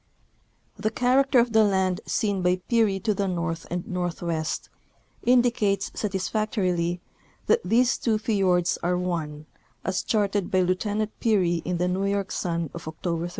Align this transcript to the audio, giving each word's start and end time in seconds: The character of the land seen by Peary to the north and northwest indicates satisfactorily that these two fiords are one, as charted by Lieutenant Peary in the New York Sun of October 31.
The 0.77 0.89
character 0.89 1.37
of 1.37 1.53
the 1.53 1.63
land 1.63 2.01
seen 2.07 2.41
by 2.41 2.55
Peary 2.67 2.99
to 3.01 3.13
the 3.13 3.27
north 3.27 3.67
and 3.69 3.87
northwest 3.87 4.67
indicates 5.21 5.91
satisfactorily 5.93 6.99
that 7.45 7.61
these 7.63 7.99
two 7.99 8.17
fiords 8.17 8.79
are 8.81 8.97
one, 8.97 9.45
as 9.85 10.01
charted 10.01 10.49
by 10.49 10.61
Lieutenant 10.61 11.11
Peary 11.19 11.57
in 11.65 11.77
the 11.77 11.87
New 11.87 12.05
York 12.05 12.31
Sun 12.31 12.71
of 12.73 12.87
October 12.87 13.27
31. 13.27 13.29